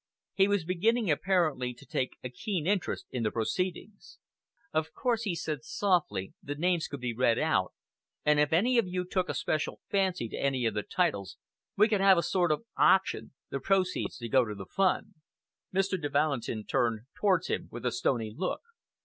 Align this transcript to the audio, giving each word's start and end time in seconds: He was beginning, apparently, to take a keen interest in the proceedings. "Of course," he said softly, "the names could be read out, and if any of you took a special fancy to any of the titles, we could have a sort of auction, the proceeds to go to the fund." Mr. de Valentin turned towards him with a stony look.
He 0.33 0.47
was 0.47 0.65
beginning, 0.65 1.11
apparently, 1.11 1.75
to 1.75 1.85
take 1.85 2.17
a 2.23 2.29
keen 2.31 2.65
interest 2.65 3.05
in 3.11 3.21
the 3.21 3.29
proceedings. 3.29 4.17
"Of 4.73 4.93
course," 4.95 5.25
he 5.25 5.35
said 5.35 5.63
softly, 5.63 6.33
"the 6.41 6.55
names 6.55 6.87
could 6.87 7.01
be 7.01 7.13
read 7.13 7.37
out, 7.37 7.73
and 8.25 8.39
if 8.39 8.51
any 8.51 8.79
of 8.79 8.87
you 8.87 9.05
took 9.05 9.29
a 9.29 9.35
special 9.35 9.79
fancy 9.91 10.27
to 10.29 10.35
any 10.41 10.65
of 10.65 10.73
the 10.73 10.81
titles, 10.81 11.37
we 11.77 11.87
could 11.87 12.01
have 12.01 12.17
a 12.17 12.23
sort 12.23 12.51
of 12.51 12.65
auction, 12.75 13.33
the 13.51 13.59
proceeds 13.59 14.17
to 14.17 14.27
go 14.27 14.43
to 14.43 14.55
the 14.55 14.65
fund." 14.65 15.13
Mr. 15.71 16.01
de 16.01 16.09
Valentin 16.09 16.65
turned 16.65 17.01
towards 17.13 17.45
him 17.45 17.69
with 17.71 17.85
a 17.85 17.91
stony 17.91 18.33
look. 18.35 18.61